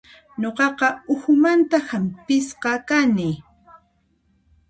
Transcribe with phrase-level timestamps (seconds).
[0.41, 3.29] Nuqaqa uhumanta hampisqa kani.